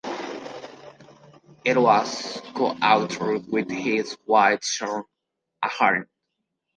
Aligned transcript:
It 1.63 1.77
was 1.77 2.41
co-authored 2.55 3.47
with 3.49 3.69
his 3.69 4.17
wife, 4.25 4.63
Sharon 4.63 5.03
Ahern. 5.61 6.07